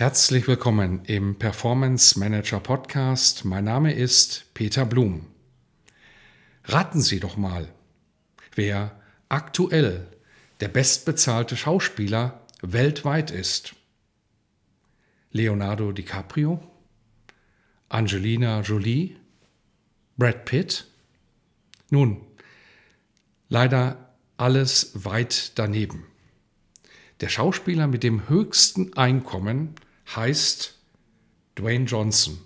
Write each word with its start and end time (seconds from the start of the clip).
Herzlich 0.00 0.48
willkommen 0.48 1.04
im 1.04 1.38
Performance 1.38 2.18
Manager 2.18 2.58
Podcast. 2.58 3.44
Mein 3.44 3.64
Name 3.64 3.92
ist 3.92 4.46
Peter 4.54 4.86
Blum. 4.86 5.26
Raten 6.64 7.02
Sie 7.02 7.20
doch 7.20 7.36
mal, 7.36 7.68
wer 8.54 8.98
aktuell 9.28 10.06
der 10.60 10.68
bestbezahlte 10.68 11.54
Schauspieler 11.54 12.46
weltweit 12.62 13.30
ist. 13.30 13.74
Leonardo 15.32 15.92
DiCaprio? 15.92 16.66
Angelina 17.90 18.62
Jolie? 18.62 19.18
Brad 20.16 20.46
Pitt? 20.46 20.86
Nun, 21.90 22.22
leider 23.50 24.14
alles 24.38 24.92
weit 24.94 25.58
daneben. 25.58 26.06
Der 27.20 27.28
Schauspieler 27.28 27.86
mit 27.86 28.02
dem 28.02 28.30
höchsten 28.30 28.94
Einkommen 28.96 29.74
heißt 30.16 30.74
Dwayne 31.58 31.84
Johnson, 31.84 32.38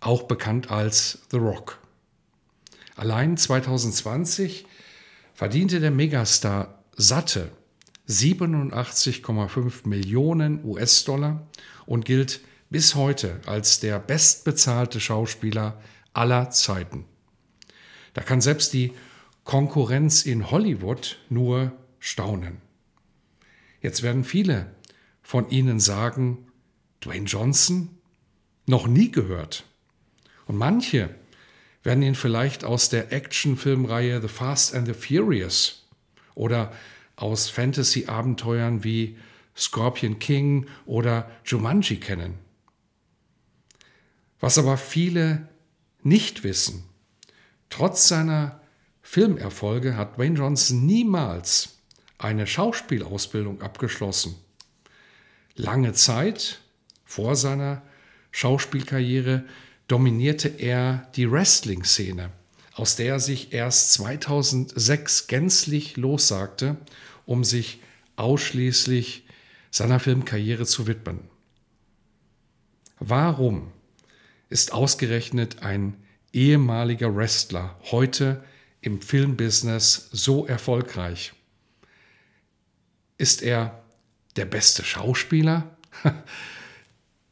auch 0.00 0.24
bekannt 0.24 0.70
als 0.70 1.20
The 1.30 1.38
Rock. 1.38 1.78
Allein 2.96 3.36
2020 3.36 4.66
verdiente 5.34 5.80
der 5.80 5.90
Megastar 5.90 6.82
satte 6.96 7.52
87,5 8.08 9.86
Millionen 9.86 10.64
US-Dollar 10.64 11.46
und 11.86 12.04
gilt 12.04 12.40
bis 12.70 12.94
heute 12.94 13.40
als 13.46 13.80
der 13.80 13.98
bestbezahlte 13.98 15.00
Schauspieler 15.00 15.80
aller 16.12 16.50
Zeiten. 16.50 17.04
Da 18.14 18.22
kann 18.22 18.40
selbst 18.40 18.72
die 18.72 18.92
Konkurrenz 19.44 20.24
in 20.24 20.50
Hollywood 20.50 21.18
nur 21.28 21.72
staunen. 22.00 22.58
Jetzt 23.80 24.02
werden 24.02 24.24
viele 24.24 24.74
von 25.22 25.48
Ihnen 25.50 25.78
sagen, 25.78 26.47
Dwayne 27.00 27.26
Johnson? 27.26 27.90
Noch 28.66 28.86
nie 28.86 29.10
gehört. 29.10 29.64
Und 30.46 30.56
manche 30.56 31.14
werden 31.82 32.02
ihn 32.02 32.14
vielleicht 32.14 32.64
aus 32.64 32.88
der 32.88 33.12
Actionfilmreihe 33.12 34.20
The 34.20 34.28
Fast 34.28 34.74
and 34.74 34.86
the 34.86 34.94
Furious 34.94 35.86
oder 36.34 36.72
aus 37.16 37.50
Fantasy-Abenteuern 37.50 38.84
wie 38.84 39.16
Scorpion 39.56 40.18
King 40.18 40.66
oder 40.86 41.30
Jumanji 41.44 41.96
kennen. 41.96 42.34
Was 44.40 44.58
aber 44.58 44.76
viele 44.76 45.48
nicht 46.02 46.44
wissen, 46.44 46.84
trotz 47.70 48.08
seiner 48.08 48.60
Filmerfolge 49.02 49.96
hat 49.96 50.16
Dwayne 50.16 50.38
Johnson 50.38 50.86
niemals 50.86 51.78
eine 52.18 52.46
Schauspielausbildung 52.46 53.62
abgeschlossen. 53.62 54.36
Lange 55.56 55.92
Zeit 55.92 56.60
vor 57.08 57.36
seiner 57.36 57.80
Schauspielkarriere 58.32 59.44
dominierte 59.88 60.48
er 60.48 61.08
die 61.16 61.32
Wrestling-Szene, 61.32 62.30
aus 62.74 62.96
der 62.96 63.14
er 63.14 63.20
sich 63.20 63.54
erst 63.54 63.94
2006 63.94 65.26
gänzlich 65.26 65.96
lossagte, 65.96 66.76
um 67.24 67.44
sich 67.44 67.80
ausschließlich 68.16 69.26
seiner 69.70 70.00
Filmkarriere 70.00 70.66
zu 70.66 70.86
widmen. 70.86 71.20
Warum 72.98 73.72
ist 74.50 74.74
ausgerechnet 74.74 75.62
ein 75.62 75.96
ehemaliger 76.34 77.16
Wrestler 77.16 77.80
heute 77.90 78.44
im 78.82 79.00
Filmbusiness 79.00 80.10
so 80.12 80.46
erfolgreich? 80.46 81.32
Ist 83.16 83.40
er 83.40 83.82
der 84.36 84.44
beste 84.44 84.84
Schauspieler? 84.84 85.74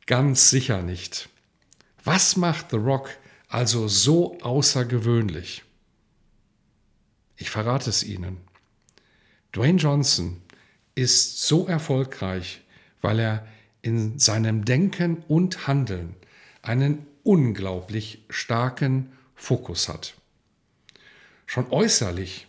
Ganz 0.06 0.50
sicher 0.50 0.82
nicht. 0.82 1.28
Was 2.04 2.36
macht 2.36 2.70
The 2.70 2.76
Rock 2.76 3.10
also 3.48 3.88
so 3.88 4.38
außergewöhnlich? 4.40 5.64
Ich 7.36 7.50
verrate 7.50 7.90
es 7.90 8.04
Ihnen. 8.04 8.38
Dwayne 9.52 9.78
Johnson 9.78 10.40
ist 10.94 11.42
so 11.42 11.66
erfolgreich, 11.66 12.60
weil 13.00 13.18
er 13.18 13.46
in 13.82 14.18
seinem 14.18 14.64
Denken 14.64 15.24
und 15.28 15.66
Handeln 15.66 16.14
einen 16.62 17.06
unglaublich 17.24 18.24
starken 18.30 19.12
Fokus 19.34 19.88
hat. 19.88 20.14
Schon 21.46 21.70
äußerlich 21.70 22.46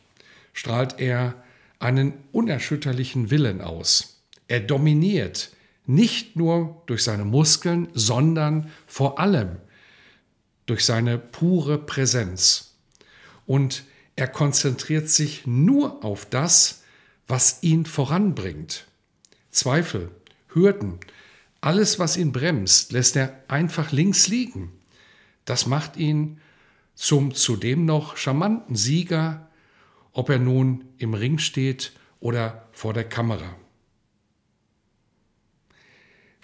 strahlt 0.53 0.99
er 0.99 1.43
einen 1.79 2.13
unerschütterlichen 2.31 3.29
Willen 3.29 3.61
aus. 3.61 4.21
Er 4.47 4.59
dominiert 4.59 5.51
nicht 5.87 6.35
nur 6.35 6.83
durch 6.85 7.03
seine 7.03 7.25
Muskeln, 7.25 7.87
sondern 7.93 8.71
vor 8.85 9.19
allem 9.19 9.57
durch 10.65 10.85
seine 10.85 11.17
pure 11.17 11.77
Präsenz. 11.79 12.75
Und 13.45 13.83
er 14.15 14.27
konzentriert 14.27 15.09
sich 15.09 15.47
nur 15.47 16.03
auf 16.03 16.25
das, 16.25 16.83
was 17.27 17.63
ihn 17.63 17.85
voranbringt. 17.85 18.85
Zweifel, 19.49 20.11
Hürden, 20.53 20.99
alles, 21.61 21.99
was 21.99 22.17
ihn 22.17 22.31
bremst, 22.31 22.91
lässt 22.91 23.15
er 23.15 23.43
einfach 23.47 23.91
links 23.91 24.27
liegen. 24.27 24.71
Das 25.45 25.65
macht 25.65 25.97
ihn 25.97 26.39
zum 26.95 27.33
zudem 27.33 27.85
noch 27.85 28.17
charmanten 28.17 28.75
Sieger, 28.75 29.49
ob 30.11 30.29
er 30.29 30.39
nun 30.39 30.85
im 30.97 31.13
Ring 31.13 31.37
steht 31.37 31.93
oder 32.19 32.67
vor 32.71 32.93
der 32.93 33.07
Kamera. 33.07 33.55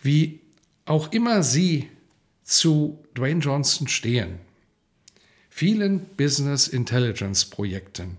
Wie 0.03 0.41
auch 0.83 1.13
immer 1.13 1.43
Sie 1.43 1.89
zu 2.43 3.01
Dwayne 3.15 3.39
Johnson 3.39 3.87
stehen, 3.87 4.37
vielen 5.49 6.01
Business 6.17 6.67
Intelligence 6.67 7.45
Projekten 7.45 8.17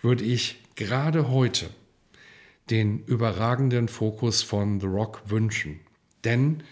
würde 0.00 0.22
ich 0.22 0.62
gerade 0.76 1.28
heute 1.28 1.68
den 2.70 3.04
überragenden 3.06 3.88
Fokus 3.88 4.42
von 4.42 4.80
The 4.80 4.86
Rock 4.86 5.22
wünschen. 5.26 5.80
Denn 6.22 6.62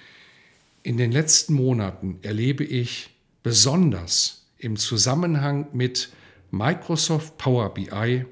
in 0.84 0.98
den 0.98 1.10
letzten 1.10 1.54
Monaten 1.54 2.20
erlebe 2.22 2.62
ich 2.62 3.10
besonders 3.42 4.46
im 4.58 4.76
Zusammenhang 4.76 5.66
mit 5.72 6.12
Microsoft 6.52 7.38
Power 7.38 7.74
BI 7.74 8.24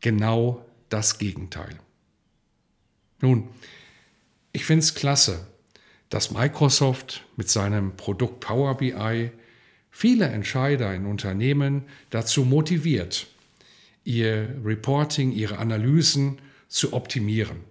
genau 0.00 0.64
das 0.88 1.18
Gegenteil. 1.18 1.78
Nun, 3.20 3.48
ich 4.54 4.64
finde 4.64 4.84
es 4.84 4.94
klasse, 4.94 5.46
dass 6.08 6.30
Microsoft 6.30 7.26
mit 7.36 7.50
seinem 7.50 7.96
Produkt 7.96 8.38
Power 8.40 8.76
BI 8.76 9.32
viele 9.90 10.26
Entscheider 10.26 10.94
in 10.94 11.06
Unternehmen 11.06 11.82
dazu 12.10 12.44
motiviert, 12.44 13.26
ihr 14.04 14.56
Reporting, 14.64 15.32
ihre 15.32 15.58
Analysen 15.58 16.40
zu 16.68 16.92
optimieren. 16.92 17.64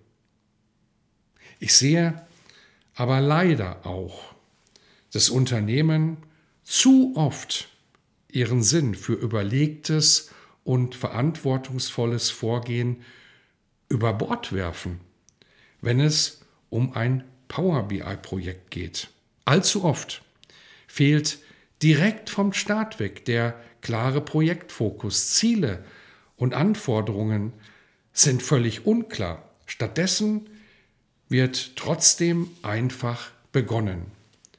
Ich 1.60 1.74
sehe 1.74 2.22
aber 2.96 3.22
leider 3.22 3.86
auch, 3.86 4.36
dass 5.14 5.30
Unternehmen 5.30 6.18
zu 6.64 7.14
oft 7.16 7.70
ihren 8.28 8.62
Sinn 8.62 8.94
für 8.94 9.14
überlegtes 9.14 10.32
und 10.66 10.96
verantwortungsvolles 10.96 12.30
Vorgehen 12.30 13.04
über 13.88 14.12
Bord 14.14 14.52
werfen, 14.52 15.00
wenn 15.80 16.02
es 16.02 16.43
um 16.74 16.94
ein 16.94 17.24
Power 17.48 17.84
BI-Projekt 17.84 18.72
geht. 18.72 19.10
Allzu 19.46 19.84
oft 19.84 20.24
fehlt 20.88 21.38
direkt 21.84 22.32
vom 22.32 22.52
Start 22.52 23.00
weg 23.00 23.26
der 23.26 23.56
klare 23.82 24.22
Projektfokus. 24.22 25.36
Ziele 25.36 25.84
und 26.36 26.56
Anforderungen 26.56 27.54
sind 28.12 28.42
völlig 28.42 28.88
unklar. 28.88 29.48
Stattdessen 29.68 30.50
wird 31.30 31.76
trotzdem 31.76 32.50
einfach 32.64 33.30
begonnen. 33.52 34.08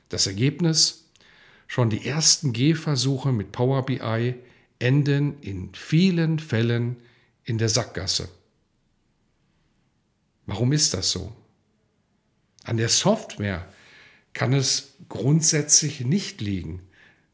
Das 0.08 0.28
Ergebnis? 0.28 1.08
Schon 1.66 1.90
die 1.90 2.06
ersten 2.06 2.52
Gehversuche 2.52 3.32
mit 3.32 3.50
Power 3.50 3.84
BI 3.86 4.34
enden 4.78 5.40
in 5.40 5.70
vielen 5.74 6.38
Fällen 6.38 6.96
in 7.42 7.58
der 7.58 7.68
Sackgasse. 7.68 8.28
Warum 10.46 10.72
ist 10.72 10.94
das 10.94 11.10
so? 11.10 11.32
An 12.64 12.76
der 12.76 12.88
Software 12.88 13.66
kann 14.32 14.52
es 14.52 14.94
grundsätzlich 15.08 16.00
nicht 16.00 16.40
liegen. 16.40 16.80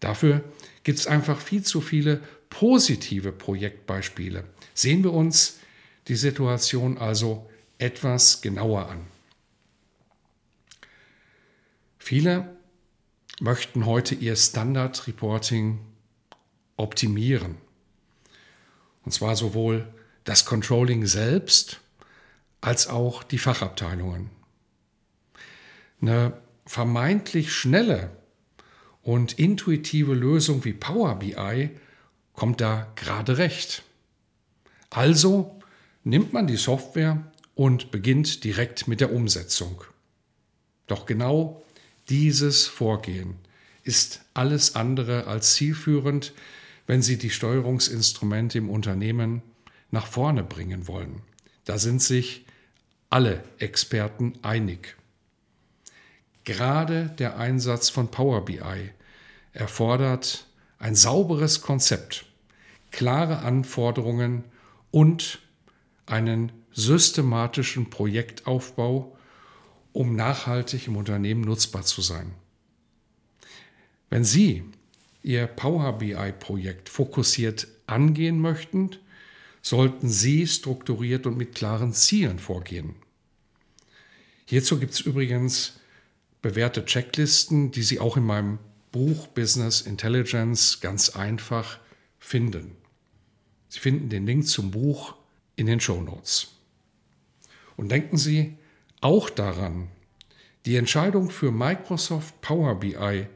Dafür 0.00 0.44
gibt 0.82 0.98
es 0.98 1.06
einfach 1.06 1.40
viel 1.40 1.62
zu 1.62 1.80
viele 1.80 2.20
positive 2.50 3.32
Projektbeispiele. 3.32 4.44
Sehen 4.74 5.02
wir 5.04 5.12
uns 5.12 5.60
die 6.08 6.16
Situation 6.16 6.98
also 6.98 7.48
etwas 7.78 8.42
genauer 8.42 8.88
an. 8.88 9.06
Viele 11.98 12.56
möchten 13.40 13.86
heute 13.86 14.14
ihr 14.14 14.36
Standard 14.36 15.06
Reporting 15.06 15.78
optimieren. 16.76 17.56
Und 19.04 19.12
zwar 19.12 19.36
sowohl 19.36 19.86
das 20.24 20.44
Controlling 20.44 21.06
selbst 21.06 21.80
als 22.60 22.88
auch 22.88 23.22
die 23.22 23.38
Fachabteilungen. 23.38 24.30
Eine 26.00 26.34
vermeintlich 26.66 27.52
schnelle 27.52 28.10
und 29.02 29.38
intuitive 29.38 30.14
Lösung 30.14 30.64
wie 30.64 30.72
Power 30.72 31.18
BI 31.18 31.70
kommt 32.34 32.60
da 32.60 32.90
gerade 32.96 33.38
recht. 33.38 33.82
Also 34.88 35.60
nimmt 36.04 36.32
man 36.32 36.46
die 36.46 36.56
Software 36.56 37.22
und 37.54 37.90
beginnt 37.90 38.44
direkt 38.44 38.88
mit 38.88 39.00
der 39.00 39.12
Umsetzung. 39.12 39.84
Doch 40.86 41.06
genau 41.06 41.62
dieses 42.08 42.66
Vorgehen 42.66 43.36
ist 43.84 44.22
alles 44.34 44.74
andere 44.74 45.26
als 45.26 45.54
zielführend, 45.54 46.32
wenn 46.86 47.02
Sie 47.02 47.18
die 47.18 47.30
Steuerungsinstrumente 47.30 48.58
im 48.58 48.68
Unternehmen 48.68 49.42
nach 49.90 50.06
vorne 50.06 50.42
bringen 50.42 50.88
wollen. 50.88 51.22
Da 51.64 51.78
sind 51.78 52.02
sich 52.02 52.44
alle 53.10 53.44
Experten 53.58 54.34
einig. 54.42 54.96
Gerade 56.50 57.14
der 57.20 57.38
Einsatz 57.38 57.90
von 57.90 58.10
Power 58.10 58.44
BI 58.44 58.90
erfordert 59.52 60.48
ein 60.80 60.96
sauberes 60.96 61.60
Konzept, 61.60 62.24
klare 62.90 63.38
Anforderungen 63.38 64.42
und 64.90 65.38
einen 66.06 66.50
systematischen 66.72 67.88
Projektaufbau, 67.88 69.16
um 69.92 70.16
nachhaltig 70.16 70.88
im 70.88 70.96
Unternehmen 70.96 71.42
nutzbar 71.42 71.82
zu 71.82 72.02
sein. 72.02 72.34
Wenn 74.08 74.24
Sie 74.24 74.64
Ihr 75.22 75.46
Power 75.46 75.98
BI-Projekt 75.98 76.88
fokussiert 76.88 77.68
angehen 77.86 78.40
möchten, 78.40 78.90
sollten 79.62 80.08
Sie 80.08 80.48
strukturiert 80.48 81.28
und 81.28 81.38
mit 81.38 81.54
klaren 81.54 81.92
Zielen 81.92 82.40
vorgehen. 82.40 82.96
Hierzu 84.46 84.80
gibt 84.80 84.94
es 84.94 85.00
übrigens 85.00 85.74
bewährte 86.42 86.84
Checklisten, 86.84 87.70
die 87.70 87.82
Sie 87.82 88.00
auch 88.00 88.16
in 88.16 88.24
meinem 88.24 88.58
Buch 88.92 89.26
Business 89.28 89.82
Intelligence 89.82 90.80
ganz 90.80 91.10
einfach 91.10 91.78
finden. 92.18 92.76
Sie 93.68 93.78
finden 93.78 94.08
den 94.08 94.26
Link 94.26 94.48
zum 94.48 94.70
Buch 94.70 95.14
in 95.56 95.66
den 95.66 95.80
Show 95.80 96.00
Notes. 96.00 96.48
Und 97.76 97.90
denken 97.90 98.16
Sie 98.16 98.56
auch 99.00 99.30
daran, 99.30 99.88
die 100.66 100.76
Entscheidung 100.76 101.30
für 101.30 101.52
Microsoft 101.52 102.40
Power 102.42 102.78
BI 102.78 103.26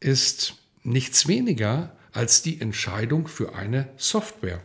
ist 0.00 0.56
nichts 0.82 1.26
weniger 1.26 1.96
als 2.12 2.42
die 2.42 2.60
Entscheidung 2.60 3.26
für 3.26 3.54
eine 3.54 3.88
Software. 3.96 4.62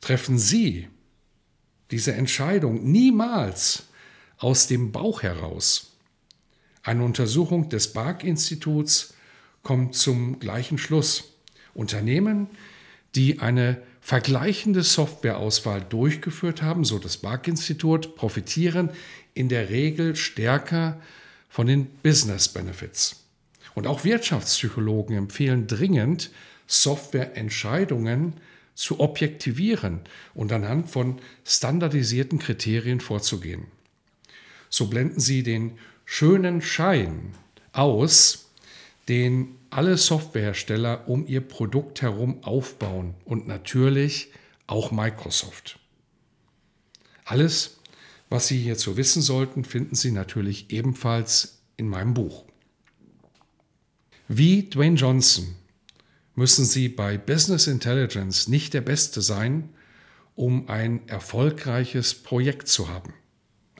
Treffen 0.00 0.38
Sie 0.38 0.88
diese 1.90 2.12
Entscheidung 2.12 2.90
niemals 2.90 3.84
aus 4.38 4.66
dem 4.66 4.92
Bauch 4.92 5.22
heraus. 5.22 5.95
Eine 6.86 7.02
Untersuchung 7.02 7.68
des 7.68 7.92
BARC-Instituts 7.92 9.14
kommt 9.64 9.96
zum 9.96 10.38
gleichen 10.38 10.78
Schluss. 10.78 11.32
Unternehmen, 11.74 12.46
die 13.16 13.40
eine 13.40 13.82
vergleichende 14.00 14.84
Softwareauswahl 14.84 15.80
durchgeführt 15.82 16.62
haben, 16.62 16.84
so 16.84 17.00
das 17.00 17.16
BARC-Institut, 17.16 18.14
profitieren 18.14 18.90
in 19.34 19.48
der 19.48 19.68
Regel 19.68 20.14
stärker 20.14 21.00
von 21.48 21.66
den 21.66 21.86
Business 22.04 22.48
Benefits. 22.48 23.24
Und 23.74 23.88
auch 23.88 24.04
Wirtschaftspsychologen 24.04 25.16
empfehlen 25.16 25.66
dringend, 25.66 26.30
Softwareentscheidungen 26.68 28.34
zu 28.76 29.00
objektivieren 29.00 30.02
und 30.34 30.52
anhand 30.52 30.88
von 30.88 31.20
standardisierten 31.44 32.38
Kriterien 32.38 33.00
vorzugehen. 33.00 33.66
So 34.70 34.86
blenden 34.86 35.18
sie 35.18 35.42
den 35.42 35.78
schönen 36.06 36.62
Schein 36.62 37.34
aus, 37.72 38.48
den 39.08 39.56
alle 39.68 39.98
Softwarehersteller 39.98 41.06
um 41.08 41.26
ihr 41.26 41.42
Produkt 41.42 42.00
herum 42.00 42.42
aufbauen 42.42 43.14
und 43.26 43.46
natürlich 43.46 44.32
auch 44.66 44.90
Microsoft. 44.90 45.78
Alles, 47.24 47.78
was 48.30 48.46
Sie 48.46 48.58
hierzu 48.58 48.96
wissen 48.96 49.20
sollten, 49.20 49.64
finden 49.64 49.96
Sie 49.96 50.12
natürlich 50.12 50.70
ebenfalls 50.70 51.58
in 51.76 51.88
meinem 51.88 52.14
Buch. 52.14 52.44
Wie 54.28 54.70
Dwayne 54.70 54.96
Johnson 54.96 55.56
müssen 56.34 56.64
Sie 56.64 56.88
bei 56.88 57.18
Business 57.18 57.66
Intelligence 57.66 58.48
nicht 58.48 58.74
der 58.74 58.80
Beste 58.80 59.20
sein, 59.20 59.70
um 60.36 60.68
ein 60.68 61.08
erfolgreiches 61.08 62.14
Projekt 62.14 62.68
zu 62.68 62.88
haben. 62.88 63.14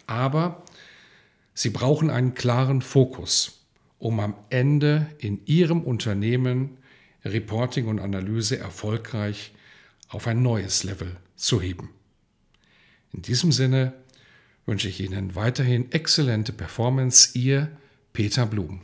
Aber 0.06 0.64
Sie 1.58 1.70
brauchen 1.70 2.10
einen 2.10 2.34
klaren 2.34 2.82
Fokus, 2.82 3.64
um 3.98 4.20
am 4.20 4.34
Ende 4.50 5.06
in 5.16 5.40
Ihrem 5.46 5.80
Unternehmen 5.84 6.76
Reporting 7.24 7.86
und 7.86 7.98
Analyse 7.98 8.58
erfolgreich 8.58 9.52
auf 10.10 10.26
ein 10.26 10.42
neues 10.42 10.84
Level 10.84 11.16
zu 11.34 11.62
heben. 11.62 11.88
In 13.14 13.22
diesem 13.22 13.52
Sinne 13.52 13.94
wünsche 14.66 14.88
ich 14.88 15.00
Ihnen 15.00 15.34
weiterhin 15.34 15.90
exzellente 15.92 16.52
Performance. 16.52 17.30
Ihr 17.38 17.70
Peter 18.12 18.44
Blum. 18.44 18.82